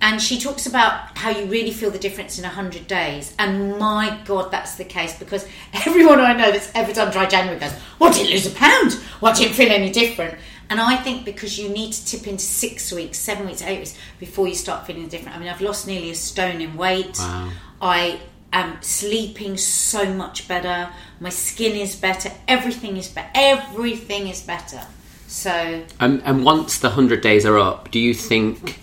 [0.00, 3.34] And she talks about how you really feel the difference in 100 days.
[3.38, 5.46] And my God, that's the case because
[5.86, 8.98] everyone I know that's ever done dry January goes, Well, didn't lose a pound.
[9.20, 10.38] Well, didn't feel any different.
[10.68, 13.96] And I think because you need to tip into six weeks, seven weeks, eight weeks
[14.18, 15.36] before you start feeling different.
[15.36, 17.16] I mean, I've lost nearly a stone in weight.
[17.18, 17.50] Wow.
[17.80, 18.20] I
[18.52, 20.90] am sleeping so much better.
[21.20, 22.32] My skin is better.
[22.48, 23.30] Everything is better.
[23.34, 24.82] Everything is better.
[25.28, 28.80] So Um, and once the 100 days are up, do you think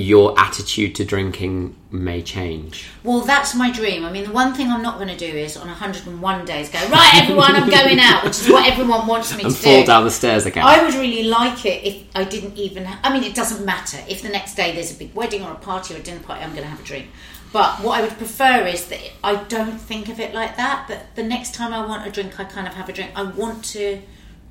[0.00, 2.88] your attitude to drinking may change?
[3.04, 4.04] Well, that's my dream.
[4.04, 6.78] I mean, the one thing I'm not going to do is on 101 days go,
[6.88, 9.46] right, everyone, I'm going out, which is what everyone wants me to do.
[9.46, 9.86] And to fall do.
[9.86, 10.64] down the stairs again?
[10.64, 12.88] I would really like it if I didn't even.
[13.02, 15.56] I mean, it doesn't matter if the next day there's a big wedding or a
[15.56, 16.42] party or a dinner party.
[16.42, 17.08] I'm going to have a drink.
[17.52, 20.86] But what I would prefer is that I don't think of it like that.
[20.86, 23.10] But the next time I want a drink, I kind of have a drink.
[23.16, 24.00] I want to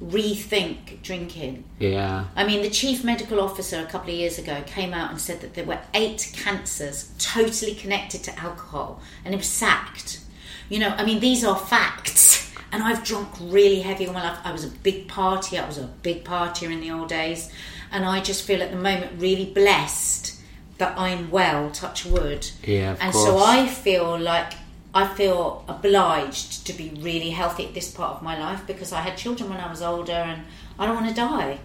[0.01, 1.63] rethink drinking.
[1.79, 2.25] yeah.
[2.35, 5.41] I mean, the chief medical officer a couple of years ago came out and said
[5.41, 10.21] that there were eight cancers totally connected to alcohol, and he was sacked.
[10.69, 12.37] You know, I mean, these are facts.
[12.71, 14.37] And I've drunk really heavy all my life.
[14.43, 15.63] I was a big partier.
[15.63, 17.51] I was a big partier in the old days,
[17.91, 20.39] and I just feel at the moment really blessed
[20.77, 21.71] that I'm well.
[21.71, 22.47] Touch wood.
[22.63, 23.25] Yeah, of and course.
[23.25, 24.53] so I feel like
[24.93, 29.01] I feel obliged to be really healthy at this part of my life because I
[29.01, 30.41] had children when I was older, and
[30.79, 31.59] I don't want to die.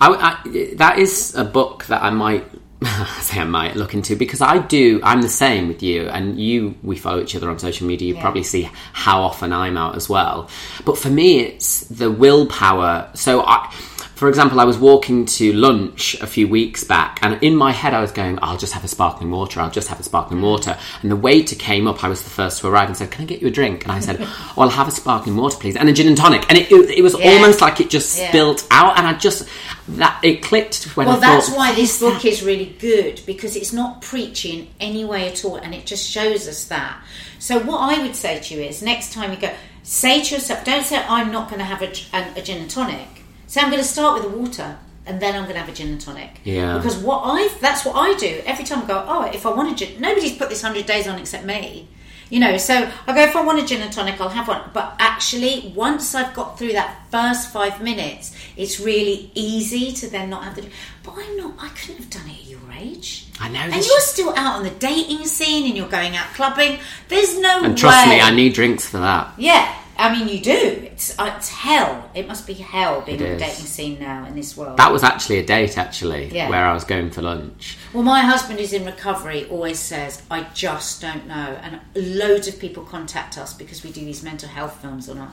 [0.00, 0.08] I,
[0.44, 2.44] I- that is a book that I might
[2.82, 5.00] I say I might look into because I do.
[5.02, 6.76] I'm the same with you, and you.
[6.84, 8.06] We follow each other on social media.
[8.08, 8.22] You Yeah.
[8.22, 10.48] probably see how often I'm out as well.
[10.84, 13.10] But for me, it's the willpower.
[13.14, 13.74] So I.
[14.18, 17.94] For example, I was walking to lunch a few weeks back, and in my head,
[17.94, 19.60] I was going, "I'll just have a sparkling water.
[19.60, 20.50] I'll just have a sparkling mm.
[20.50, 22.02] water." And the waiter came up.
[22.02, 23.92] I was the first to arrive and said, "Can I get you a drink?" And
[23.92, 26.58] I said, "Oh, "I'll have a sparkling water, please, and a gin and tonic." And
[26.58, 27.30] it, it, it was Yeah.
[27.30, 28.30] almost like it just Yeah.
[28.30, 29.46] spilled out, and I just
[29.86, 32.26] that it clicked when Well, I that's why this book ah.
[32.26, 36.48] is really good because it's not preaching any way at all, and it just shows
[36.48, 36.96] us that.
[37.38, 39.52] So, what I would say to you is, next time you go,
[39.84, 42.68] say to yourself, don't say I'm not going to have a, a, a gin and
[42.68, 43.17] tonic.
[43.48, 45.72] Say I'm going to start with the water, and then I'm going to have a
[45.72, 46.40] gin and tonic.
[46.44, 46.76] Yeah.
[46.76, 48.84] Because what I that's what I do every time.
[48.84, 51.44] I go, oh, if I want a gin, nobody's put this hundred days on except
[51.44, 51.88] me.
[52.30, 54.70] You know, so I go if I want a gin and tonic, I'll have one.
[54.74, 60.28] But actually, once I've got through that first five minutes, it's really easy to then
[60.28, 60.68] not have the.
[61.02, 61.54] But I'm not.
[61.58, 63.28] I couldn't have done it at your age.
[63.40, 63.60] I know.
[63.60, 66.80] And you're still out on the dating scene, and you're going out clubbing.
[67.08, 68.16] There's no and trust way.
[68.16, 69.32] me, I need drinks for that.
[69.38, 70.52] Yeah, I mean, you do.
[70.92, 72.08] It's uh, it's hell.
[72.14, 74.76] It must be hell being on the dating scene now in this world.
[74.78, 76.48] That was actually a date, actually, Yeah.
[76.48, 77.76] where I was going for lunch.
[77.92, 81.58] Well, my husband is in recovery, always says, I just don't know.
[81.62, 85.32] And loads of people contact us because we do these mental health films on our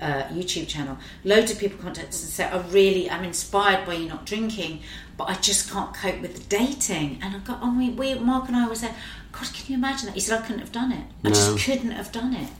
[0.00, 0.98] uh, YouTube channel.
[1.24, 4.80] Loads of people contact us and say, I really, I'm inspired by you not drinking,
[5.16, 7.18] but I just can't cope with the dating.
[7.22, 8.94] And I got, and we, we, Mark and I always said,
[9.32, 10.14] God, can you imagine that?
[10.14, 11.04] He said, I couldn't have done it.
[11.24, 11.30] I No.
[11.30, 12.50] just couldn't have done it.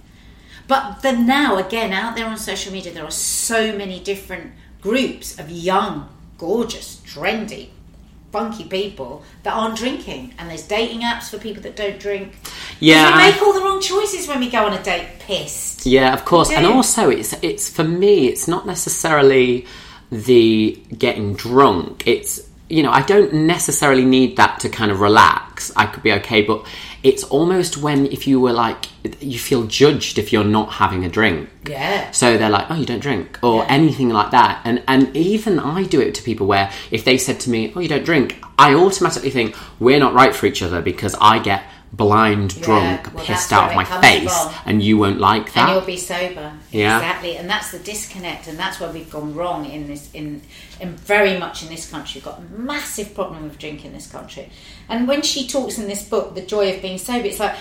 [0.69, 5.39] But then now, again, out there on social media, there are so many different groups
[5.39, 7.69] of young, gorgeous, trendy,
[8.33, 10.35] funky people that aren't drinking.
[10.39, 12.35] And there's dating apps for people that don't drink.
[12.81, 15.87] Yeah, We make all the wrong choices when we go on a date pissed.
[15.87, 16.51] Yeah, of course.
[16.51, 18.27] And also, it's it's for me.
[18.29, 19.67] It's not necessarily
[20.11, 22.05] the getting drunk.
[22.07, 25.52] It's you know, I don't necessarily need that to kind of relax.
[25.77, 26.67] I could be okay, but
[27.03, 28.87] it's almost when if you were like
[29.21, 31.49] you feel judged if you're not having a drink.
[31.69, 32.11] Yeah.
[32.13, 33.73] So they're like, "Oh, you don't drink," or Yeah.
[33.73, 34.61] anything like that.
[34.65, 37.81] And and even I do it to people where if they said to me, "Oh,
[37.81, 41.63] you don't drink," I automatically think we're not right for each other because I get
[41.93, 44.55] blind drunk, well, pissed out of my face, from.
[44.65, 45.69] and you won't like that.
[45.69, 46.53] and you'll be sober.
[46.71, 46.97] Yeah.
[46.97, 47.37] Exactly.
[47.37, 50.41] And that's the disconnect and that's where we've gone wrong in this in
[50.81, 52.21] in very much in this country.
[52.21, 54.49] We've got a massive problem with drink in this country.
[54.89, 57.57] And when she talks in this book, The Joy of Being Sober, it's like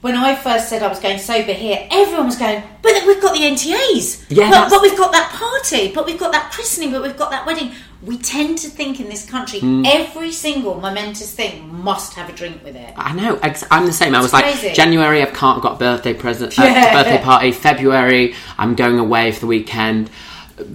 [0.00, 3.34] when I first said I was going sober here, everyone was going, but we've got
[3.34, 4.24] the NTAs.
[4.30, 7.30] Yeah, but, but we've got that party, but we've got that christening, but we've got
[7.30, 7.72] that wedding.
[8.02, 9.84] We tend to think in this country, Hmm.
[9.84, 12.94] every single momentous thing must have a drink with it.
[12.96, 13.38] I know.
[13.70, 14.14] I'm the same.
[14.14, 14.74] I was like.
[14.74, 15.20] January.
[15.22, 16.94] I can't got birthday present, uh, Yeah.
[16.94, 17.52] birthday party.
[17.52, 20.08] February, I'm going away for the weekend.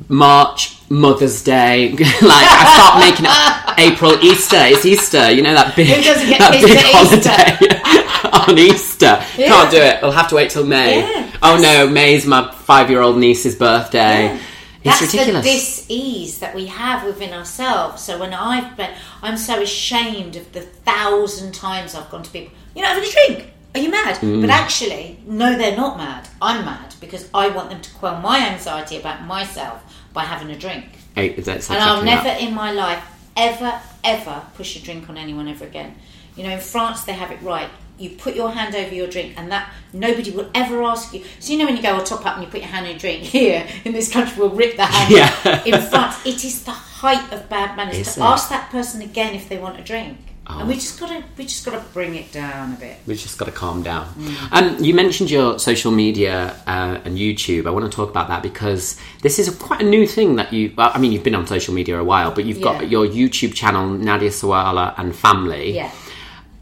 [0.09, 1.89] March, Mother's Day.
[1.91, 3.91] like I start making it.
[3.93, 4.57] April, Easter.
[4.59, 5.31] It's Easter.
[5.31, 9.23] You know that big doesn't get that big holiday on Easter.
[9.37, 9.47] Yeah.
[9.47, 10.01] Can't do it.
[10.01, 10.99] We'll have to wait till May.
[10.99, 11.31] Yeah.
[11.41, 14.25] Oh no, May's my five-year-old niece's birthday.
[14.25, 14.39] Yeah.
[14.83, 15.43] It's That's ridiculous.
[15.45, 18.03] the dis-ease that we have within ourselves.
[18.03, 18.91] So when I've been,
[19.23, 22.55] I'm so ashamed of the thousand times I've gone to people.
[22.75, 23.51] You don't have any drink.
[23.75, 24.15] Are you mad?
[24.21, 24.41] Mm.
[24.41, 26.27] But actually, no, they're not mad.
[26.41, 29.83] I'm mad because I want them to quell my anxiety about myself
[30.13, 30.85] by having a drink.
[31.13, 32.41] Hey, that's And I'll never that.
[32.41, 33.03] in my life
[33.35, 35.95] ever, ever push a drink on anyone ever again.
[36.37, 37.69] You know, in France they have it right.
[37.97, 41.23] You put your hand over your drink, and that nobody will ever ask you.
[41.39, 42.91] So you know when you go or top up and you put your hand in
[42.93, 43.23] your drink.
[43.39, 45.13] Here in this country, we'll rip the hand.
[45.15, 45.63] Yeah.
[45.63, 48.23] In France, it is the height of bad manners Is to it?
[48.23, 50.17] ask that person again if they want a drink.
[50.47, 50.59] Oh.
[50.59, 52.97] And we just gotta, we just gotta bring it down a bit.
[53.07, 54.05] We've just got to calm down.
[54.13, 54.51] Mm.
[54.77, 57.65] Um, you mentioned your social media uh, and YouTube.
[57.65, 60.71] I want to talk about that because this is quite a new thing that you.
[60.77, 63.55] Well, I mean, you've been on social media a while, but you've got your YouTube
[63.55, 65.71] channel, Nadia Sawalha and Family.
[65.73, 65.91] Yeah,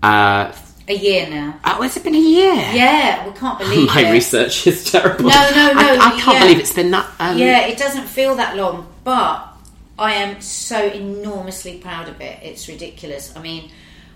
[0.01, 0.51] Uh,
[0.87, 1.59] a year now.
[1.65, 2.53] oh, has it been a year?
[2.55, 4.11] Yeah, we can't believe My it.
[4.11, 5.25] research is terrible.
[5.29, 6.39] No, no, no, I, I can't yeah.
[6.43, 7.09] believe it's been that.
[7.19, 9.49] Um, Yeah, it doesn't feel that long, but
[9.97, 12.39] I am so enormously proud of it.
[12.41, 13.35] It's ridiculous.
[13.35, 13.71] I mean,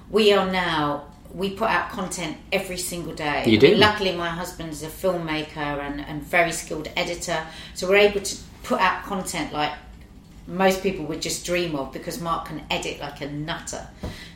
[0.09, 3.43] we are now we put out content every single day.
[3.45, 3.67] You I do?
[3.71, 8.37] mean, luckily, my husband's a filmmaker and, and very skilled editor, so we're able to
[8.63, 9.73] put out content like
[10.47, 13.85] most people would just dream of because Mark can edit like a nutter.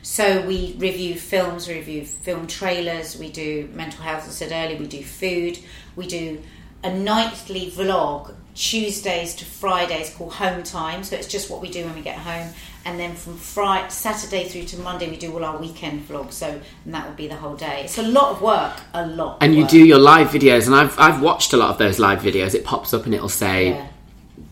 [0.02, 4.52] So we review films, we review film trailers, we do mental health, as I said
[4.52, 5.58] earlier, we do food,
[5.96, 6.42] we do
[6.84, 11.02] a nightly vlog Tuesdays to Fridays called Home Time.
[11.04, 12.48] So it's just what we do when we get home.
[12.84, 16.32] And then from Friday, Saturday through to Monday, we do all our weekend vlogs.
[16.32, 17.82] So and that would be the whole day.
[17.84, 19.36] It's a lot of work, a lot.
[19.36, 19.70] of And you work.
[19.70, 22.54] do your live videos, and I've I've watched a lot of those live videos.
[22.54, 23.86] It pops up and it'll say Yeah.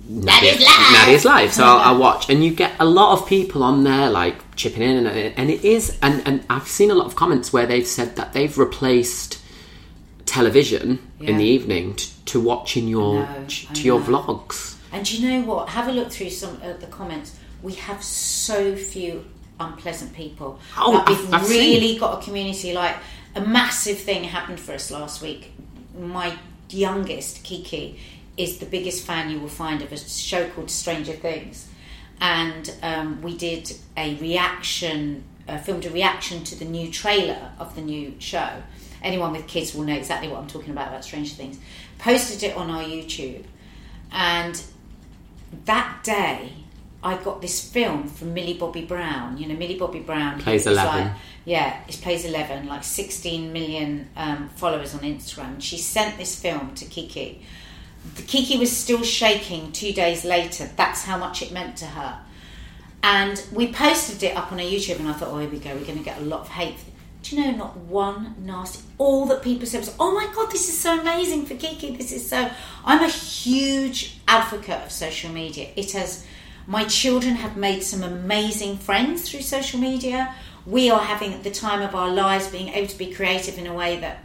[0.09, 0.93] Nadia's live.
[1.07, 1.53] Nadia's live.
[1.53, 4.83] So I'll, I'll watch, and you get a lot of people on there like chipping
[4.83, 7.87] in, and, and it is, and, and I've seen a lot of comments where they've
[7.87, 9.39] said that they've replaced
[10.27, 14.77] television in the evening t- to watching your know, to your vlogs.
[14.93, 15.69] And you know what?
[15.69, 17.37] Have a look through some of the comments.
[17.63, 19.25] We have so few
[19.59, 20.59] unpleasant people.
[20.79, 21.59] Oh, Like, we've I've seen.
[21.81, 22.73] really got a community.
[22.73, 22.97] Like
[23.35, 25.53] a massive thing happened for us last week.
[25.99, 26.37] My
[26.71, 27.99] youngest Kiki
[28.37, 31.69] is the biggest fan you will find of a show called Stranger Things,
[32.21, 37.75] and um, we did a reaction, uh, filmed a reaction to the new trailer of
[37.75, 38.63] the new show.
[39.03, 41.59] Anyone with kids will know exactly what I'm talking about about Stranger Things.
[41.99, 43.45] Posted it on our YouTube,
[44.13, 44.63] and
[45.65, 46.53] that day
[47.03, 49.39] I got this film from Millie Bobby Brown.
[49.39, 51.07] You know, Millie Bobby Brown Plays 11.
[51.07, 51.13] Like,
[51.47, 55.61] yeah, it plays eleven, like sixteen million um, followers on Instagram.
[55.61, 57.43] She sent this film to Kiki.
[58.17, 60.69] The Kiki was still shaking two days later.
[60.77, 62.21] That's how much it meant to her.
[63.03, 65.75] And we posted it up on our YouTube, and I thought, oh, here we go.
[65.75, 66.77] We're going to get a lot of hate.
[67.23, 68.83] Do you know, not one nasty.
[68.99, 71.95] All that people said was, oh my god, this is so amazing for Kiki.
[71.97, 72.51] This is so.
[72.85, 75.69] I'm a huge advocate of social media.
[75.77, 76.27] It has.
[76.67, 80.35] My children have made some amazing friends through social media.
[80.67, 83.75] We are having the time of our lives being able to be creative in a
[83.75, 84.25] way that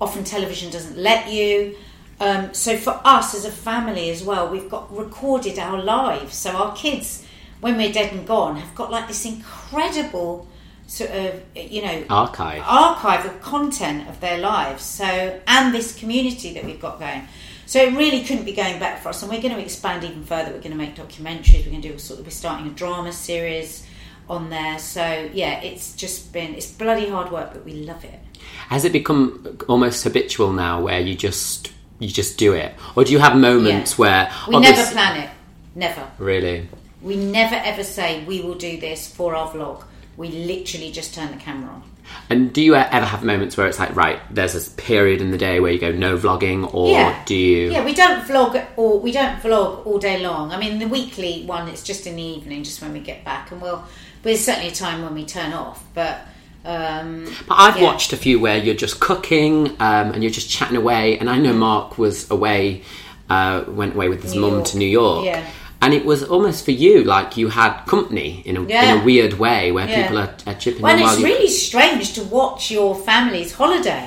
[0.00, 1.76] often television doesn't let you.
[2.20, 6.34] Um, so for us as a family as well, we've got recorded our lives.
[6.36, 7.24] So our kids,
[7.60, 10.48] when we're dead and gone, have got like this incredible
[10.86, 12.62] sort of you know Archive.
[12.64, 14.82] archive of content of their lives.
[14.84, 17.26] So and this community that we've got going.
[17.66, 20.22] So it really couldn't be going back for us, and we're going to expand even
[20.24, 20.50] further.
[20.52, 21.64] We're going to make documentaries.
[21.64, 22.26] We're going to do sort of.
[22.26, 23.86] We're starting a drama series
[24.28, 24.78] on there.
[24.78, 28.20] So yeah, it's just been it's bloody hard work, but we love it.
[28.68, 33.12] Has it become almost habitual now, where you just you just do it, or do
[33.12, 33.96] you have moments Yeah.
[33.96, 35.30] where We never plan it.
[35.74, 36.06] Never.
[36.18, 36.68] really?
[37.02, 39.84] We never ever say we will do this for our vlog.
[40.16, 41.82] We literally just turn the camera on.
[42.28, 45.38] And do you ever have moments where it's like, right, there's this period in the
[45.38, 47.22] day where you go no vlogging, or Yeah.
[47.24, 47.70] do you?
[47.72, 50.52] Yeah, we don't vlog or we don't vlog all day long.
[50.52, 53.50] I mean, the weekly one it's just in the evening, just when we get back,
[53.50, 53.82] and we'll.
[54.22, 56.20] There's certainly a time when we turn off, but
[56.66, 57.84] um, But I've Yeah.
[57.84, 61.18] watched a few where you're just cooking um, and you're just chatting away.
[61.18, 62.82] And I know Mark was away,
[63.28, 65.26] uh, went away with his mum to New York.
[65.26, 65.44] Yeah.
[65.84, 69.34] And it was almost for you like you had company in a, in a weird
[69.34, 70.02] way where Yeah.
[70.02, 74.06] people are, are chipping well, in while it's really strange to watch your family's holiday.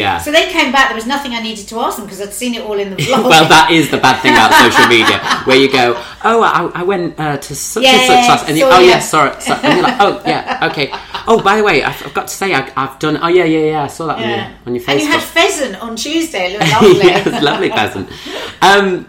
[0.00, 0.18] yeah.
[0.24, 0.86] So they came back.
[0.88, 2.96] There was nothing I needed to ask them because I'd seen it all in the
[3.04, 3.24] vlog.
[3.32, 5.86] well, that is the bad thing about social media, where you go,
[6.30, 9.00] "Oh, I, I went uh, to such and such class," and you, "Oh ya." yeah,
[9.00, 9.60] sorry," sorry.
[9.64, 10.86] and you're like, "Oh yeah, okay."
[11.30, 13.18] Oh, by the way, I've got to say, I, I've done.
[13.20, 13.82] Oh yeah, yeah, yeah.
[13.82, 16.44] I saw that on your on your And you had pheasant on Tuesday.
[16.46, 17.04] It looked lovely.
[17.10, 18.08] yes, lovely pheasant.
[18.62, 19.08] Um,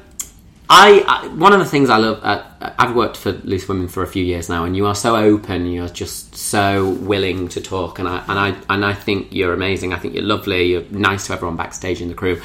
[0.73, 2.21] I, I one of the things I love.
[2.23, 5.17] Uh, I've worked for Loose Women for a few years now, and you are so
[5.17, 5.65] open.
[5.65, 9.91] You're just so willing to talk, and I and I and I think you're amazing.
[9.91, 10.71] I think you're lovely.
[10.71, 12.41] You're nice to everyone backstage in the crew,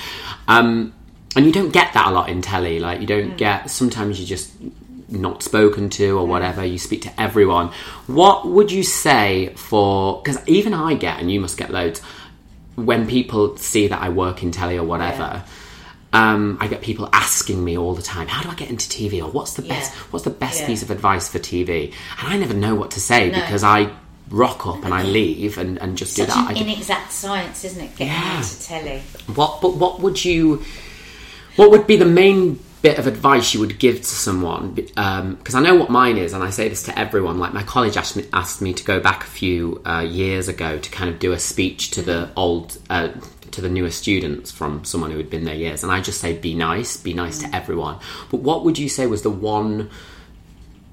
[0.49, 0.93] um,
[1.37, 2.81] and you don't get that a lot in telly.
[2.81, 3.71] Like you don't get.
[3.71, 4.53] Sometimes you just
[5.09, 6.65] not spoken to or whatever.
[6.65, 7.69] You speak to everyone.
[8.09, 10.21] What would you say for?
[10.21, 12.03] Because even I get, and you must get loads
[12.75, 15.45] when people see that I work in telly or whatever,
[16.13, 19.21] um, I get people asking me all the time, "How do I get into TV?"
[19.23, 19.93] or "What's the best?
[20.13, 20.67] What's the best Yeah.
[20.67, 23.41] piece of advice for TV?" And I never know what to say No.
[23.41, 23.91] because I
[24.31, 26.51] rock up and I leave and, and just Such do that.
[26.51, 27.91] An inexact science, isn't it?
[27.97, 28.39] Getting Yeah.
[28.39, 29.03] into telly.
[29.35, 29.61] what?
[29.61, 30.63] But what would you?
[31.57, 34.73] What would be the main bit of advice you would give to someone?
[34.73, 37.39] Because I know what mine is, and I say this to everyone.
[37.39, 40.79] Like my college asked me, asked me to go back a few uh, years ago
[40.79, 42.79] to kind of do a speech to the old.
[42.91, 43.09] Uh,
[43.53, 46.37] to the newer students from someone who had been there years, and I just say,
[46.37, 47.55] be nice, be nice to mm.
[47.55, 47.99] everyone.
[48.31, 49.91] But what would you say was the one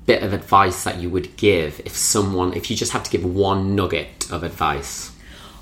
[0.06, 3.24] bit of advice that you would give if someone, if you just had to give
[3.24, 5.12] one nugget of advice?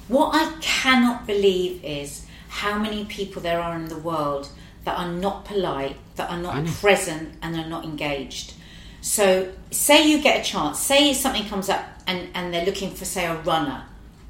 [0.08, 4.50] What I cannot believe is how many people there are in the world
[4.84, 8.54] that are not polite, that are not present, and are not engaged.
[9.02, 13.06] So, say you get a chance, say something comes up and, and they're looking for,
[13.06, 13.86] say, a runner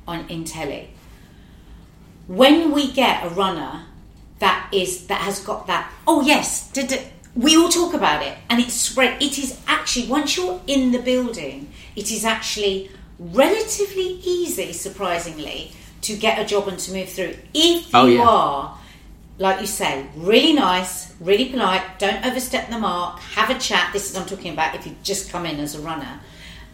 [0.07, 0.91] on in telly.
[2.31, 3.83] When we get a runner
[4.39, 8.37] that is that has got that, oh yes, did it, we all talk about it,
[8.49, 9.21] and it's spread.
[9.21, 12.89] It is actually once you're in the building, it is actually
[13.19, 18.27] relatively easy, surprisingly, to get a job and to move through if Oh, you yeah.
[18.27, 18.77] are
[19.37, 23.91] like you say, really nice, really polite, don't overstep the mark, have a chat.
[23.91, 26.21] This is I'm talking about if you just come in as a runner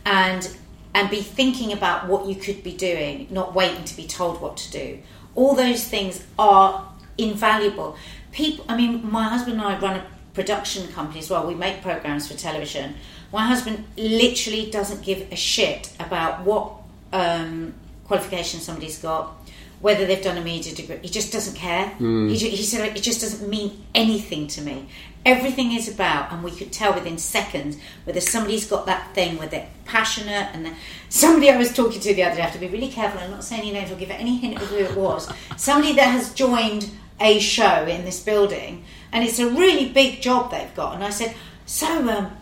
[0.06, 0.56] and
[0.94, 4.58] and be thinking about what you could be doing, not waiting to be told what
[4.58, 5.00] to do.
[5.38, 6.70] All those things are
[7.18, 7.96] invaluable.
[8.32, 11.48] People I mean, my husband and I run a production company as well.
[11.48, 12.96] We make programs for television.
[13.32, 16.74] My husband literally doesn't give a shit about what
[17.14, 17.74] um,
[18.06, 19.34] qualification somebody's got,
[19.82, 21.00] whether they've done a media degree.
[21.02, 21.86] He just doesn't care.
[22.30, 24.88] He, ju- he said it just doesn't mean anything to me.
[25.26, 29.48] Everything is about, and we could tell within seconds whether somebody's got that thing where
[29.50, 30.50] they're passionate.
[30.54, 30.76] And
[31.10, 33.20] somebody I was talking to the other day, I have to be really careful.
[33.20, 33.92] I'm not saying any names.
[33.92, 35.32] I'll give any hint of who it was.
[35.58, 40.52] somebody that has joined a show in this building, and it's a really big job
[40.52, 40.96] they've got.
[40.96, 41.36] And I said,
[41.66, 42.10] so.
[42.10, 42.38] Um,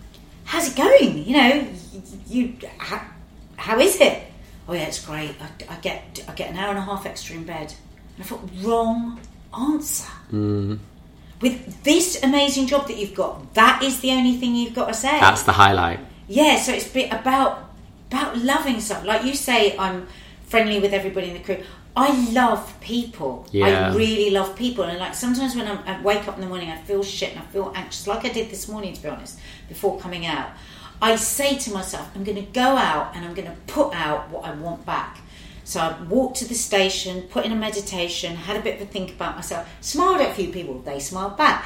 [0.46, 1.28] how's it going?
[1.28, 1.68] You know,
[2.28, 3.06] you how,
[3.58, 4.24] how is it?
[4.68, 5.36] Oh yeah, it's great.
[5.42, 7.74] I, I get I get an hour and a half extra in bed.
[8.16, 9.20] And I thought wrong
[9.54, 10.10] answer.
[11.42, 14.94] with this amazing job that you've got, that is the only thing you've got to
[14.94, 15.20] say.
[15.20, 16.00] That's the highlight.
[16.28, 17.70] Yeah, so it's be- about
[18.12, 19.04] about loving stuff.
[19.04, 20.08] Like you say, I'm
[20.46, 21.64] friendly with everybody in the crew.
[21.98, 23.48] I love people.
[23.52, 23.90] Yeah.
[23.92, 24.84] I really love people.
[24.84, 27.40] And like sometimes when I'm, I wake up in the morning, I feel shit and
[27.40, 30.50] I feel anxious, like I did this morning, to be honest, before coming out.
[31.02, 34.30] I say to myself, I'm going to go out and I'm going to put out
[34.30, 35.20] what I want back.
[35.64, 38.92] So I walked to the station, put in a meditation, had a bit of a
[38.92, 41.66] think about myself, smiled at a few people, they smiled back.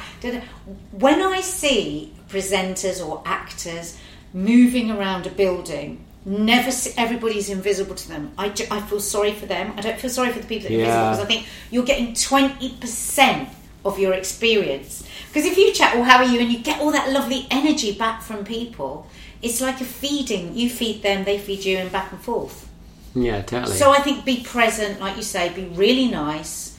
[0.92, 3.98] When I see presenters or actors
[4.32, 8.32] moving around a building, never see, everybody's invisible to them.
[8.38, 9.72] I, ju- I feel sorry for them.
[9.76, 10.84] I don't feel sorry for the people that are Yeah.
[11.08, 13.48] invisible because I think you're getting 20%
[13.84, 15.04] of your experience.
[15.28, 16.40] Because if you chat, well, how are you?
[16.40, 19.06] And you get all that lovely energy back from people,
[19.42, 20.54] it's like a feeding.
[20.54, 22.68] You feed them, they feed you, and back and forth.
[23.14, 23.74] Yeah, totally.
[23.76, 26.76] So I think be present, like you say, be really nice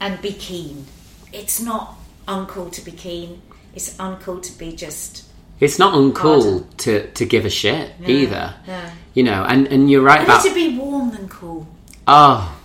[0.00, 0.86] and be keen.
[1.32, 1.96] It's not
[2.28, 3.42] uncool to be keen,
[3.74, 5.24] it's uncool to be just.
[5.60, 6.66] It's not uncool Harder.
[6.78, 8.54] to, to give a shit either.
[8.66, 8.80] no.
[9.14, 10.44] You know, and, and you're right Better about.
[10.44, 11.66] to be warm than cool,
[12.06, 12.56] oh,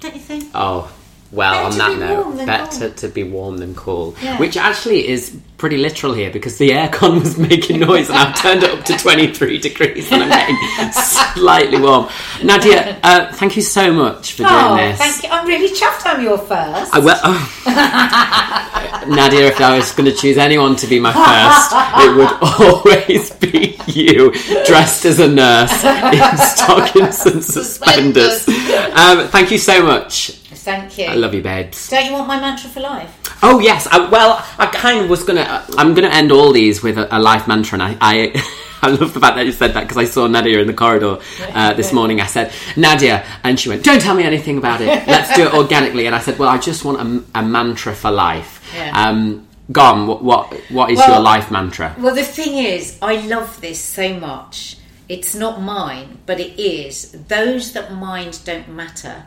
[0.00, 0.50] don't you think?
[0.54, 0.93] oh.
[1.34, 2.94] Well, on that note, better cool.
[2.96, 4.14] to be warm than cool.
[4.22, 4.38] Yeah.
[4.38, 8.62] Which actually is pretty literal here because the aircon was making noise and I've turned
[8.62, 10.92] it up to 23 degrees and I'm getting
[11.34, 12.08] slightly warm.
[12.42, 14.98] Nadia, uh, thank you so much for doing Oh, this.
[14.98, 15.28] thank you.
[15.30, 16.92] I'm really chuffed I'm your first.
[16.94, 17.00] I.
[17.24, 19.04] Oh.
[19.08, 21.72] Nadia, if I was going to choose anyone to be my first,
[22.04, 24.32] it would always be you,
[24.66, 28.46] dressed as a nurse in stockings and suspenders.
[28.48, 30.40] Um, thank you so much.
[30.64, 31.04] Thank you.
[31.06, 31.88] I love you, babes.
[31.90, 33.12] Don't you want my mantra for life?
[33.42, 33.86] Oh yes.
[33.86, 35.64] I, well, I kind of was gonna.
[35.76, 37.96] I'm gonna end all these with a, a life mantra, and I.
[38.00, 38.50] I
[38.84, 41.18] I love the fact that you said that because I saw Nadia in the corridor
[41.54, 42.20] uh, this morning.
[42.20, 44.88] I said, Nadia, and she went, Don't tell me anything about it.
[45.08, 46.04] Let's do it organically.
[46.04, 48.62] And I said, Well, I just want a, a mantra for life.
[48.76, 48.92] Yeah.
[49.08, 51.96] Um, Gom, what, what, what is Well- your life mantra?
[51.98, 54.76] Well, the thing is, I love this so much.
[55.08, 57.12] It's not mine, but it is.
[57.28, 59.24] Those that mind don't matter,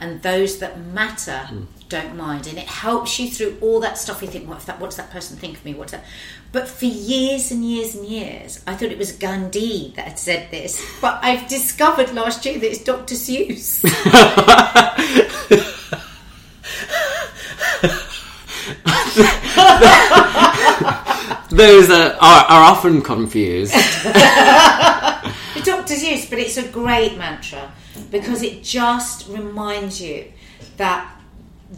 [0.00, 1.64] and those that matter hmm.
[1.88, 2.46] don't mind.
[2.46, 4.22] And it helps you through all that stuff.
[4.22, 4.80] You think, what if that?
[4.80, 5.74] What's that person think of me?
[5.74, 6.04] What's that?
[6.52, 10.50] But for years and years and years, I thought it was Gandhi that had said
[10.50, 10.82] this.
[11.00, 13.14] But I've discovered last year that it's Dr.
[13.14, 13.82] Seuss.
[21.50, 23.72] Those are, are, are often confused.
[25.64, 25.94] Dr.
[25.94, 27.72] Seuss, but it's a great mantra
[28.14, 30.32] because it just reminds you
[30.76, 31.10] that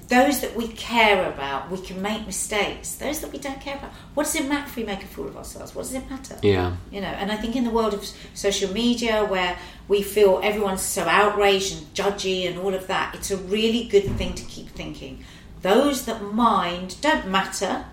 [0.09, 2.97] those that we care about, we can make mistakes.
[2.97, 5.29] Those that we don't care about, what does it matter if we make a fool
[5.29, 5.75] of ourselves?
[5.75, 6.37] What does it matter?
[6.43, 6.77] yeah.
[6.91, 9.59] You know, and I think in the world of social media where
[9.89, 14.05] we feel everyone's so outraged and judgy and all of that, it's a really good
[14.19, 15.25] thing to keep thinking.
[15.63, 17.87] Those that mind don't matter.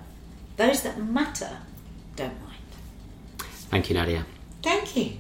[0.57, 1.59] Those that matter
[2.17, 2.59] don't mind.
[3.71, 4.25] Thank you, Nadia.
[4.61, 5.13] Thank you.